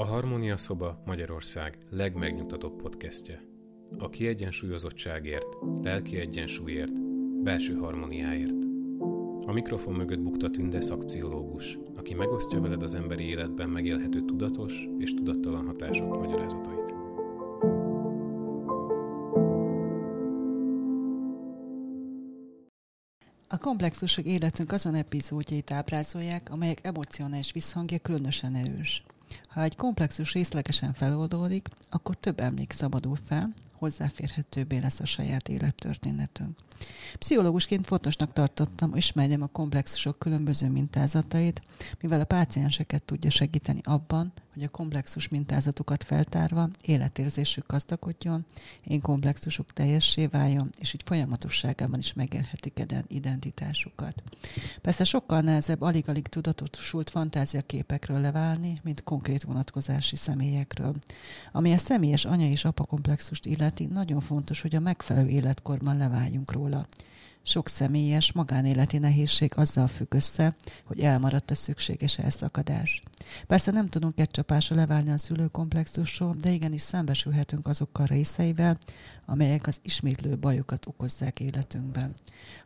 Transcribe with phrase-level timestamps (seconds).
[0.00, 3.42] A Harmónia Szoba Magyarország legmegnyugtatóbb podcastje.
[3.98, 5.46] A kiegyensúlyozottságért,
[5.82, 7.02] lelki egyensúlyért,
[7.42, 8.64] belső harmóniáért.
[9.46, 15.14] A mikrofon mögött bukta Tünde szakpszichológus, aki megosztja veled az emberi életben megélhető tudatos és
[15.14, 16.94] tudattalan hatások magyarázatait.
[23.48, 29.04] A komplexusok életünk azon epizódjait ábrázolják, amelyek emocionális visszhangja különösen erős.
[29.48, 36.58] Ha egy komplexus részlegesen feloldódik, akkor több emlék szabadul fel, hozzáférhetőbbé lesz a saját élettörténetünk.
[37.18, 41.62] Pszichológusként fontosnak tartottam, ismerjem a komplexusok különböző mintázatait,
[42.00, 48.44] mivel a pácienseket tudja segíteni abban, hogy a komplexus mintázatokat feltárva életérzésük gazdagodjon,
[48.84, 54.22] én komplexusok teljessé váljon, és így folyamatosságában is megélhetik identitásukat.
[54.80, 60.94] Persze sokkal nehezebb alig-alig tudatosult fantáziaképekről leválni, mint konkrét vonatkozási személyekről.
[61.52, 66.52] Ami a személyes anya és apa komplexust illeti, nagyon fontos, hogy a megfelelő életkorban leváljunk
[66.52, 66.86] róla.
[67.42, 73.02] Sok személyes, magánéleti nehézség azzal függ össze, hogy elmaradt a szükséges elszakadás.
[73.46, 78.78] Persze nem tudunk egy csapásra leválni a szülőkomplexusról, de igenis szembesülhetünk azokkal részeivel,
[79.26, 82.14] amelyek az ismétlő bajokat okozzák életünkben.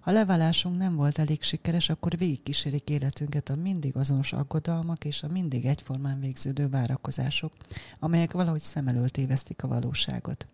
[0.01, 5.29] Ha leválásunk nem volt elég sikeres, akkor végigkísérik életünket a mindig azonos aggodalmak és a
[5.29, 7.53] mindig egyformán végződő várakozások,
[7.99, 10.47] amelyek valahogy szem előtt évesztik a valóságot.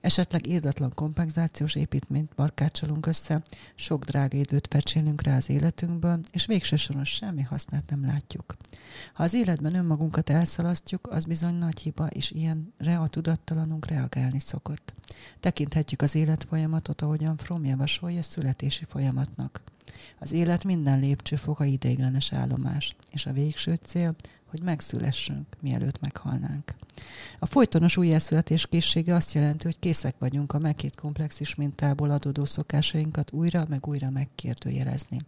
[0.00, 3.42] Esetleg írdatlan kompenzációs építményt barkácsolunk össze,
[3.74, 8.56] sok drága időt fecsélünk rá az életünkből, és végső soron semmi hasznát nem látjuk.
[9.12, 14.94] Ha az életben önmagunkat elszalasztjuk, az bizony nagy hiba, és ilyenre a tudattalanunk reagálni szokott.
[15.40, 19.60] Tekinthetjük az életfolyamatot, ahogyan Fromm javasolja születési folyamatnak.
[20.18, 24.14] Az élet minden lépcsőfoka ideiglenes állomás, és a végső cél,
[24.46, 26.74] hogy megszülessünk, mielőtt meghalnánk.
[27.38, 33.32] A folytonos újjászületés készsége azt jelenti, hogy készek vagyunk a megkét komplexis mintából adódó szokásainkat
[33.32, 35.20] újra meg újra megkérdőjelezni.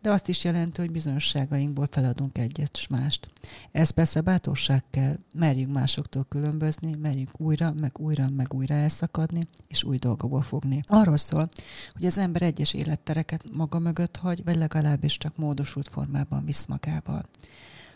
[0.00, 3.28] De azt is jelenti, hogy bizonyosságainkból feladunk egyet s mást.
[3.72, 9.84] Ez persze bátorság kell, merjünk másoktól különbözni, merjünk újra, meg újra, meg újra elszakadni, és
[9.84, 10.82] új dolgokba fogni.
[10.86, 11.48] Arról szól,
[11.92, 17.28] hogy az ember egyes élettereket maga mögött hagy, vagy legalábbis csak módosult formában visz magával.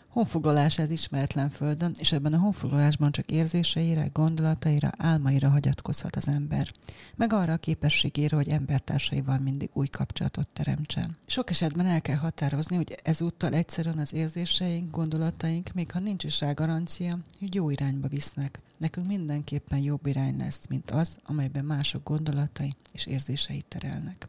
[0.09, 6.71] Honfoglalás ez ismeretlen földön, és ebben a honfoglalásban csak érzéseire, gondolataira, álmaira hagyatkozhat az ember.
[7.15, 11.17] Meg arra a képességére, hogy embertársaival mindig új kapcsolatot teremtsen.
[11.25, 16.39] Sok esetben el kell határozni, hogy ezúttal egyszerűen az érzéseink, gondolataink, még ha nincs is
[16.39, 18.59] rá garancia, hogy jó irányba visznek.
[18.77, 24.27] Nekünk mindenképpen jobb irány lesz, mint az, amelyben mások gondolatai és érzései terelnek.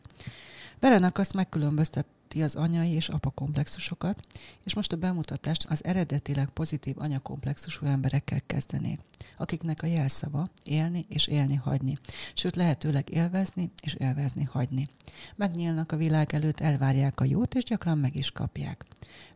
[0.80, 4.20] Berenek azt megkülönböztet említi az anyai és apa komplexusokat,
[4.64, 9.00] és most a bemutatást az eredetileg pozitív anyakomplexusú emberekkel kezdenék,
[9.36, 11.98] akiknek a jelszava élni és élni hagyni,
[12.34, 14.88] sőt lehetőleg élvezni és élvezni hagyni.
[15.36, 18.84] Megnyílnak a világ előtt, elvárják a jót, és gyakran meg is kapják.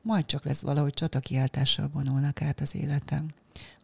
[0.02, 3.26] Majd csak lesz valahogy csatakiáltással vonulnak át az életem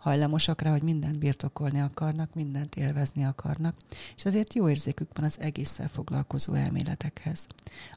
[0.01, 3.77] hajlamosak rá, hogy mindent birtokolni akarnak, mindent élvezni akarnak,
[4.17, 7.47] és ezért jó érzékük van az egésszel foglalkozó elméletekhez.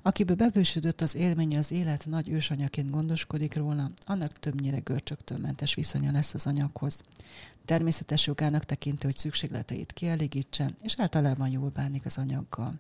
[0.01, 6.11] Akiből bevősödött az élmény, az élet nagy ősanyaként gondoskodik róla, annak többnyire görcsöktől mentes viszonya
[6.11, 7.03] lesz az anyaghoz.
[7.65, 12.79] Természetes jogának tekinti, hogy szükségleteit kielégítsen, és általában jól bánik az anyaggal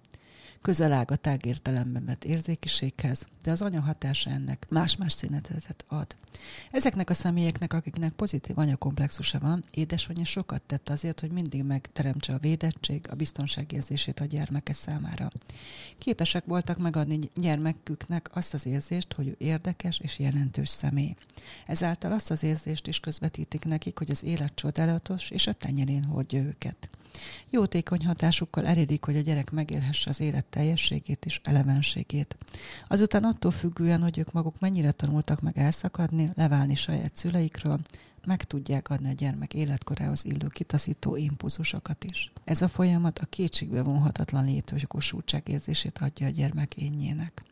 [0.63, 6.15] közel a tágértelemben vett érzékiséghez, de az anya hatása ennek más-más színetetet ad.
[6.71, 12.37] Ezeknek a személyeknek, akiknek pozitív anyakomplexusa van, édesanyja sokat tett azért, hogy mindig megteremtse a
[12.37, 15.31] védettség, a biztonságérzését a gyermeke számára.
[15.97, 21.15] Képesek voltak megadni gyermeküknek azt az érzést, hogy ő érdekes és jelentős személy.
[21.67, 26.39] Ezáltal azt az érzést is közvetítik nekik, hogy az élet csodálatos, és a tenyerén hordja
[26.39, 26.89] őket.
[27.49, 32.37] Jótékony hatásukkal elérik, hogy a gyerek megélhesse az élet teljességét és elevenségét.
[32.87, 37.79] Azután attól függően, hogy ők maguk mennyire tanultak meg elszakadni, leválni saját szüleikről,
[38.25, 42.31] meg tudják adni a gyermek életkorához illő kitaszító impulzusokat is.
[42.43, 47.43] Ez a folyamat a kétségbe vonhatatlan létjogosultság érzését adja a gyermek énjének.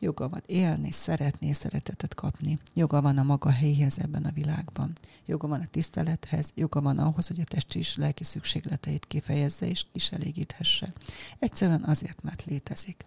[0.00, 2.58] Joga van élni, szeretni, szeretetet kapni.
[2.74, 4.92] Joga van a maga helyéhez ebben a világban.
[5.26, 9.84] Joga van a tisztelethez, joga van ahhoz, hogy a testi és lelki szükségleteit kifejezze és
[9.92, 10.92] is elégíthesse.
[11.38, 13.04] Egyszerűen azért, mert létezik.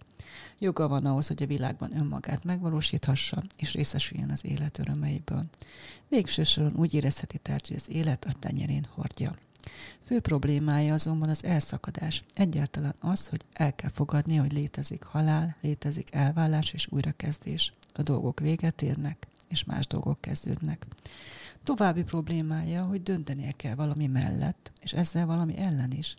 [0.60, 5.46] Joga van ahhoz, hogy a világban önmagát megvalósíthassa, és részesüljön az élet örömeiből.
[6.08, 9.36] Végső soron úgy érezheti tehát, hogy az élet a tenyerén hordja.
[10.06, 12.24] Fő problémája azonban az elszakadás.
[12.34, 17.74] Egyáltalán az, hogy el kell fogadni, hogy létezik halál, létezik elvállás és újrakezdés.
[17.94, 20.86] A dolgok véget érnek, és más dolgok kezdődnek.
[21.64, 26.16] További problémája, hogy döntenie kell valami mellett, és ezzel valami ellen is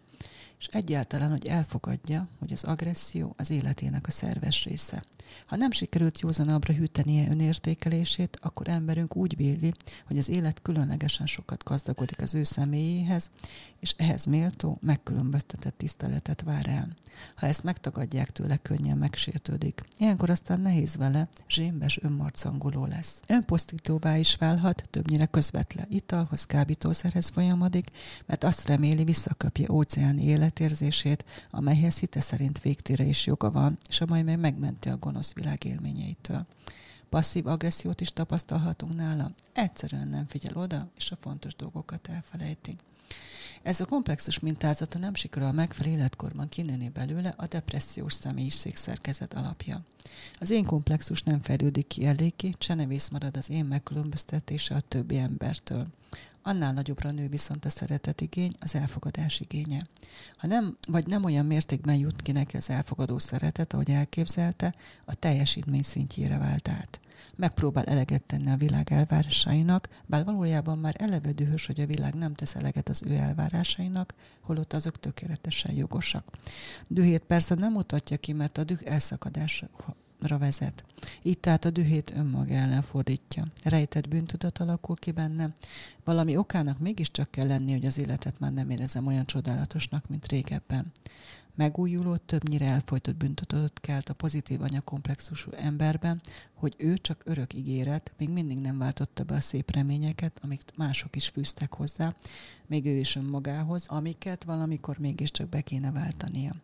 [0.62, 5.04] és egyáltalán, hogy elfogadja, hogy az agresszió az életének a szerves része.
[5.46, 9.72] Ha nem sikerült józanabbra hűtenie önértékelését, akkor emberünk úgy véli,
[10.06, 13.30] hogy az élet különlegesen sokat gazdagodik az ő személyéhez,
[13.82, 16.88] és ehhez méltó, megkülönböztetett tiszteletet vár el.
[17.34, 19.84] Ha ezt megtagadják tőle, könnyen megsértődik.
[19.98, 23.22] Ilyenkor aztán nehéz vele, zsémbes önmarcangoló lesz.
[23.26, 27.90] Önposztítóvá is válhat, többnyire közvetlen italhoz, kábítószerhez folyamodik,
[28.26, 34.22] mert azt reméli visszakapja óceán életérzését, amelyhez hite szerint végtére is joga van, és amely
[34.22, 36.46] meg megmenti a gonosz világ élményeitől.
[37.08, 39.30] Passzív agressziót is tapasztalhatunk nála.
[39.52, 42.76] Egyszerűen nem figyel oda, és a fontos dolgokat elfelejti.
[43.62, 48.12] Ez a komplexus mintázata nem sikerül a megfelelő életkorban kinőni belőle a depressziós
[48.72, 49.80] szerkezet alapja.
[50.40, 55.86] Az én komplexus nem fejlődik ki eléggé, csenevész marad az én megkülönböztetése a többi embertől.
[56.42, 59.80] Annál nagyobbra nő viszont a szeretetigény, az elfogadás igénye.
[60.36, 64.74] Ha nem, vagy nem olyan mértékben jut ki neki az elfogadó szeretet, ahogy elképzelte,
[65.04, 67.00] a teljesítmény szintjére vált át
[67.36, 72.34] megpróbál eleget tenni a világ elvárásainak, bár valójában már eleve dühös, hogy a világ nem
[72.34, 76.24] tesz eleget az ő elvárásainak, holott azok tökéletesen jogosak.
[76.86, 79.68] Dühét persze nem mutatja ki, mert a düh elszakadásra
[80.28, 80.84] vezet.
[81.22, 83.46] Így tehát a dühét önmaga ellen fordítja.
[83.64, 85.54] Rejtett bűntudat alakul ki benne.
[86.04, 90.92] Valami okának mégiscsak kell lenni, hogy az életet már nem érezem olyan csodálatosnak, mint régebben
[91.54, 96.20] megújuló, többnyire elfolytott büntetőt kelt a pozitív anyakomplexusú emberben,
[96.62, 101.16] hogy ő csak örök ígéret, még mindig nem váltotta be a szép reményeket, amik mások
[101.16, 102.14] is fűztek hozzá,
[102.66, 106.54] még ő is önmagához, amiket valamikor mégiscsak be kéne váltania.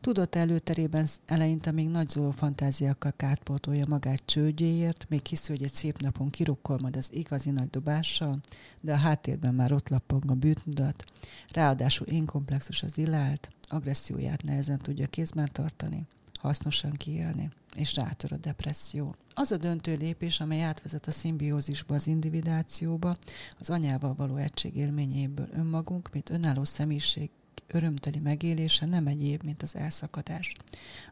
[0.00, 6.00] Tudott előterében eleinte még nagy zóló fantáziákkal kárpótolja magát csődjéért, még hiszi, hogy egy szép
[6.00, 8.40] napon kirukkol majd az igazi nagy dobással,
[8.80, 11.04] de a háttérben már ott lappang a bűtmudat,
[11.52, 16.06] ráadásul én komplexus az illált, agresszióját nehezen tudja kézben tartani,
[16.40, 19.14] hasznosan kiélni, és rátör a depresszió.
[19.34, 23.16] Az a döntő lépés, amely átvezet a szimbiózisba, az individációba,
[23.58, 27.30] az anyával való egység élményéből önmagunk, mint önálló személyiség
[27.66, 30.54] örömteli megélése nem egyéb, mint az elszakadás.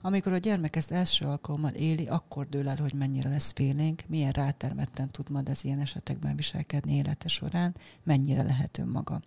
[0.01, 4.33] Amikor a gyermek ezt első alkalommal éli, akkor dől el, hogy mennyire lesz félénk, milyen
[4.33, 9.23] rátermetten tud majd az ilyen esetekben viselkedni élete során, mennyire lehet önmaga.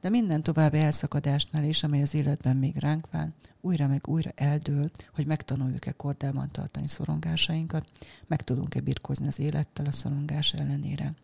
[0.00, 4.90] De minden további elszakadásnál is, amely az életben még ránk vár, újra meg újra eldől,
[5.14, 7.90] hogy megtanuljuk-e kordában tartani szorongásainkat,
[8.26, 11.14] meg tudunk-e birkozni az élettel a szorongás ellenére.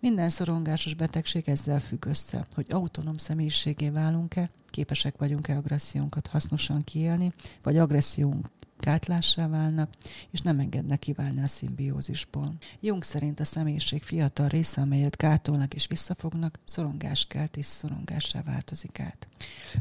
[0.00, 7.32] Minden szorongásos betegség ezzel függ össze, hogy autonóm személyiségé válunk-e, képesek vagyunk-e agressziónkat hasznosan kiélni,
[7.62, 8.46] vagy agressziónk
[8.78, 9.90] gátlásra válnak,
[10.30, 12.54] és nem engednek kiválni a szimbiózisból.
[12.80, 16.58] Jung szerint a személyiség fiatal része, amelyet gátolnak és visszafognak,
[17.28, 19.28] kelt és szorongássá változik át.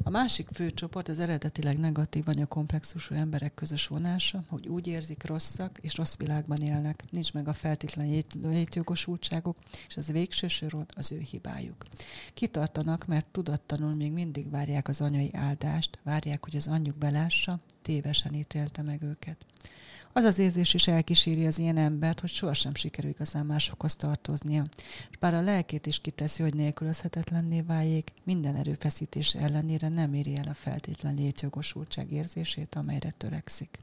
[0.04, 5.78] A másik fő csoport az eredetileg negatív anyakomplexusú emberek közös vonása, hogy úgy érzik rosszak
[5.81, 9.57] és rossz világban élnek, nincs meg a feltétlen létjogosultságuk,
[9.88, 11.86] és az végső soron az ő hibájuk.
[12.34, 18.33] Kitartanak, mert tudattanul még mindig várják az anyai áldást, várják, hogy az anyjuk belássa, tévesen
[18.33, 19.45] ítélte meg őket.
[20.15, 24.66] Az az érzés is elkíséri az ilyen embert, hogy sohasem sikerül igazán másokhoz tartoznia.
[25.09, 30.47] És bár a lelkét is kiteszi, hogy nélkülözhetetlenné váljék, minden erőfeszítés ellenére nem éri el
[30.47, 33.80] a feltétlen létjogosultság érzését, amelyre törekszik.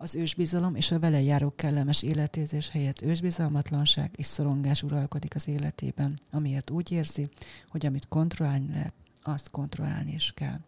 [0.00, 6.18] Az ősbizalom és a vele járó kellemes életérzés helyett ősbizalmatlanság és szorongás uralkodik az életében,
[6.30, 7.28] amiért úgy érzi,
[7.68, 10.60] hogy amit kontrollálni lehet, azt kontrollálni is kell.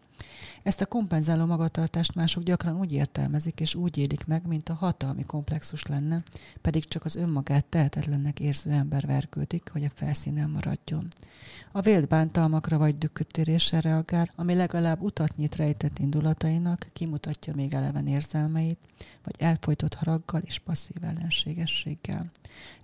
[0.63, 5.25] Ezt a kompenzáló magatartást mások gyakran úgy értelmezik és úgy élik meg, mint a hatalmi
[5.25, 6.23] komplexus lenne,
[6.61, 11.09] pedig csak az önmagát tehetetlennek érző ember vergődik, hogy a felszínen maradjon.
[11.73, 18.07] A vélt bántalmakra vagy dükkötérésre reagál, ami legalább utat nyit rejtett indulatainak, kimutatja még eleven
[18.07, 18.79] érzelmeit,
[19.25, 22.31] vagy elfolytott haraggal és passzív ellenségességgel.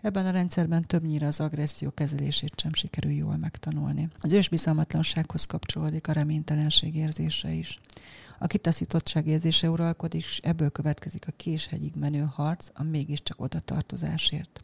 [0.01, 4.09] Ebben a rendszerben többnyire az agresszió kezelését sem sikerül jól megtanulni.
[4.21, 7.79] Az ősbizalmatlansághoz kapcsolódik a reménytelenség érzése is.
[8.39, 14.61] A kitaszítottság érzése uralkodik, és ebből következik a késhegyig menő harc a mégiscsak oda tartozásért.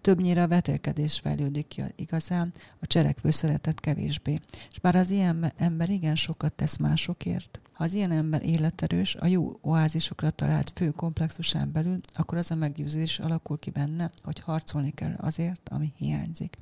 [0.00, 4.34] Többnyire a vetélkedés fejlődik ki igazán, a cselekvő szeretet kevésbé.
[4.70, 9.26] És bár az ilyen ember igen sokat tesz másokért, ha az ilyen ember életerős, a
[9.26, 14.90] jó oázisokra talált fő komplexusán belül, akkor az a meggyőzés alakul ki benne, hogy harcolni
[14.90, 16.56] kell azért, ami hiányzik.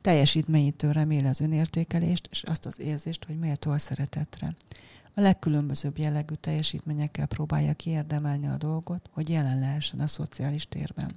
[0.00, 4.54] Teljesítményítől reméli az önértékelést, és azt az érzést, hogy méltó a szeretetre.
[5.16, 11.14] A legkülönbözőbb jellegű teljesítményekkel próbálja kiérdemelni a dolgot, hogy jelen lehessen a szociális térben.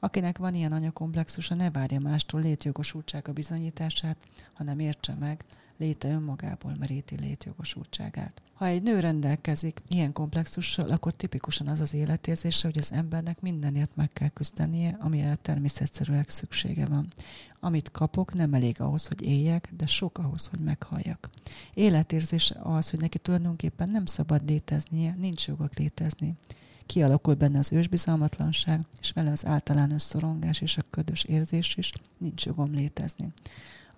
[0.00, 4.16] Akinek van ilyen anyakomplexusa, ne várja mástól létjogosultsága bizonyítását,
[4.52, 5.44] hanem értse meg,
[5.78, 8.42] léte önmagából meríti létjogosultságát.
[8.52, 13.96] Ha egy nő rendelkezik ilyen komplexussal, akkor tipikusan az az életérzése, hogy az embernek mindenért
[13.96, 17.06] meg kell küzdenie, amire természetszerűleg szüksége van.
[17.60, 21.30] Amit kapok, nem elég ahhoz, hogy éljek, de sok ahhoz, hogy meghalljak.
[21.74, 26.34] Életérzése az, hogy neki tulajdonképpen nem szabad léteznie, nincs joga létezni.
[26.86, 32.46] Kialakul benne az ősbizalmatlanság, és vele az általános szorongás és a ködös érzés is, nincs
[32.46, 33.32] jogom létezni.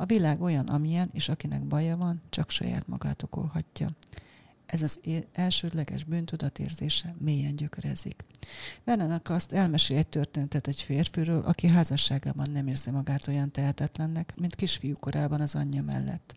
[0.01, 3.89] A világ olyan, amilyen, és akinek baja van, csak saját magát okolhatja.
[4.67, 5.01] Ez az
[5.33, 8.25] elsődleges bűntudatérzése mélyen gyökerezik.
[8.85, 14.55] Vennenek azt elmesél egy történetet egy férfiről, aki házasságában nem érzi magát olyan tehetetlennek, mint
[14.55, 16.35] kisfiú korában az anyja mellett.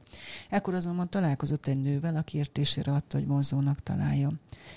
[0.50, 4.32] Ekkor azonban találkozott egy nővel, aki értésére adta, hogy vonzónak találja.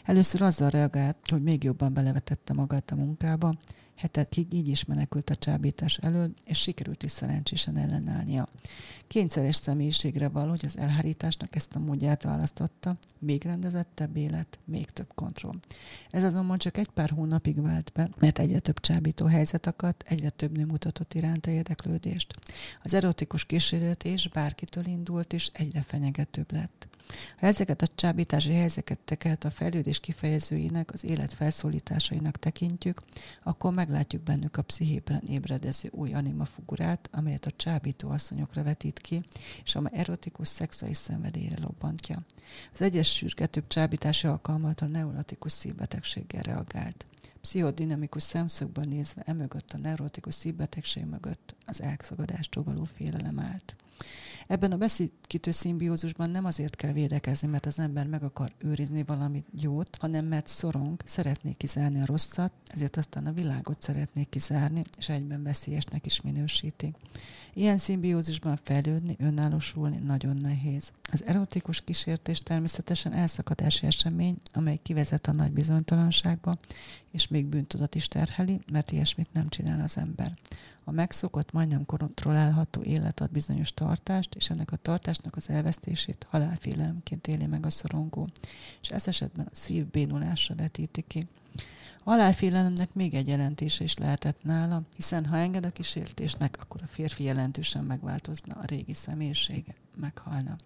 [0.04, 3.54] Először azzal reagált, hogy még jobban belevetette magát a munkába,
[3.94, 8.48] hetekig így is menekült a csábítás elől, és sikerült is szerencsésen ellenállnia.
[9.06, 15.12] Kényszeres személyiségre való, hogy az elhárításnak ezt a módját választotta, még rendezettebb élet, még több
[15.14, 15.54] kontroll.
[16.10, 20.30] Ez azonban csak egy pár hónapig vált be, mert egyre több csábító helyzet akadt, egyre
[20.30, 22.34] több nő mutatott iránta érdeklődést.
[22.82, 26.88] Az erotikus kísérletés bárkitől indult, és egyre fenyegetőbb lett.
[27.38, 33.02] Ha ezeket a csábítási helyzeteket a fejlődés kifejezőinek, az élet felszólításainak tekintjük,
[33.42, 39.22] akkor meglátjuk bennük a pszichében ébredező új animafigurát, amelyet a csábító asszonyokra vetít ki,
[39.64, 42.22] és amely erotikus szexuális szenvedélyre lobbantja.
[42.72, 47.06] Az egyes sürgetőbb csábítási alkalmat a neurotikus szívbetegséggel reagált.
[47.40, 53.76] Pszichodinamikus szemszögből nézve emögött a neurotikus szívbetegség mögött az elszagadástól való félelem állt.
[54.46, 59.44] Ebben a beszédkítő szimbiózusban nem azért kell védekezni, mert az ember meg akar őrizni valami
[59.60, 65.08] jót, hanem mert szorong, szeretné kizárni a rosszat, ezért aztán a világot szeretné kizárni, és
[65.08, 66.94] egyben veszélyesnek is minősíti.
[67.54, 70.92] Ilyen szimbiózusban fejlődni, önállósulni nagyon nehéz.
[71.12, 76.56] Az erotikus kísértés természetesen elszakadási esemény, amely kivezet a nagy bizonytalanságba,
[77.14, 80.34] és még bűntudat is terheli, mert ilyesmit nem csinál az ember.
[80.84, 87.26] A megszokott, majdnem kontrollálható élet ad bizonyos tartást, és ennek a tartásnak az elvesztését halálfélelemként
[87.26, 88.28] éli meg a szorongó,
[88.80, 91.26] és ez esetben a szív bénulásra vetíti ki.
[92.04, 97.22] Halálfélelemnek még egy jelentése is lehetett nála, hiszen ha enged a kísértésnek, akkor a férfi
[97.22, 100.56] jelentősen megváltozna, a régi személyisége meghalna.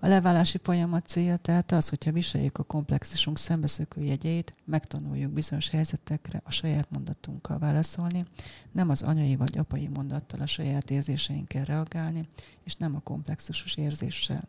[0.00, 6.40] A leválási folyamat célja tehát az, hogyha viseljük a komplexisunk szembeszökő jegyeit, megtanuljuk bizonyos helyzetekre
[6.44, 8.24] a saját mondatunkkal válaszolni,
[8.72, 12.28] nem az anyai vagy apai mondattal a saját érzéseinkkel reagálni,
[12.66, 14.48] és nem a komplexusos érzéssel.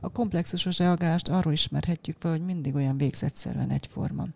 [0.00, 4.26] A komplexusos reagálást arról ismerhetjük fel, hogy mindig olyan végzetszerűen egyforma.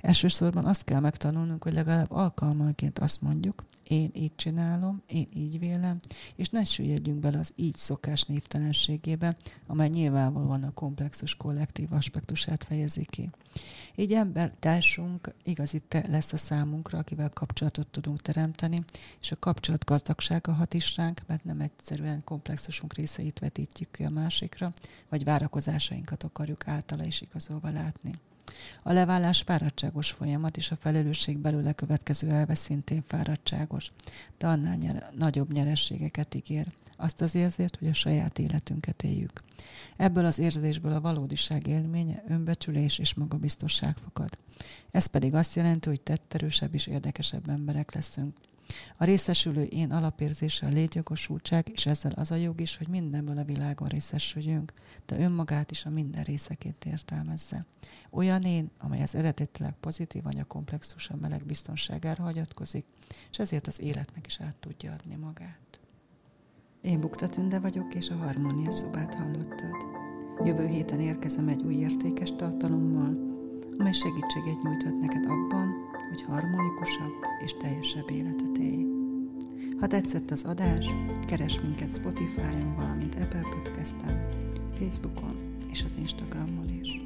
[0.00, 6.00] Elsősorban azt kell megtanulnunk, hogy legalább alkalmanként azt mondjuk, én így csinálom, én így vélem,
[6.36, 9.36] és ne süllyedjünk bele az így szokás névtelenségébe,
[9.66, 13.30] amely nyilvánvalóan a komplexus kollektív aspektusát fejezi ki.
[13.94, 18.80] Így embertársunk igazi te lesz a számunkra, akivel kapcsolatot tudunk teremteni,
[19.20, 22.24] és a kapcsolat gazdagsága hat is ránk, mert nem egyszerűen
[22.60, 24.72] komplexusunk részeit vetítjük ki a másikra,
[25.08, 28.18] vagy várakozásainkat akarjuk általa is igazolva látni.
[28.82, 33.92] A leválás fáradtságos folyamat, és a felelősség belőle következő elve szintén fáradtságos,
[34.38, 36.66] de annál nyer- nagyobb nyerességeket ígér.
[36.96, 39.32] Azt az érzést, hogy a saját életünket éljük.
[39.96, 44.38] Ebből az érzésből a valódiság élménye, önbecsülés és magabiztosság fakad.
[44.90, 48.36] Ez pedig azt jelenti, hogy tetterősebb és érdekesebb emberek leszünk.
[48.96, 53.44] A részesülő én alapérzése a létjogosultság, és ezzel az a jog is, hogy mindenből a
[53.44, 54.72] világon részesüljünk,
[55.06, 57.66] de önmagát is a minden részeként értelmezze.
[58.10, 62.84] Olyan én, amely az eredetileg pozitív anyakomplexus a meleg biztonságára hagyatkozik,
[63.30, 65.80] és ezért az életnek is át tudja adni magát.
[66.82, 69.76] Én Bukta Tünde vagyok, és a Harmónia szobát hallottad.
[70.44, 73.16] Jövő héten érkezem egy új értékes tartalommal,
[73.78, 75.74] amely segítséget nyújthat neked abban,
[76.10, 77.14] hogy harmonikusabb
[77.44, 78.86] és teljesebb életet élj.
[79.80, 80.86] Ha tetszett az adás,
[81.26, 84.28] keres minket Spotify-on, valamint Apple Podcast-en,
[84.78, 85.36] Facebookon
[85.70, 87.00] és az Instagramon is.